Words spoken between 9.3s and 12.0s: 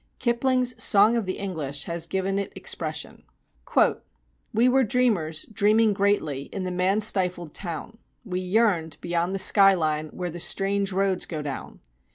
the sky line where the strange roads go down.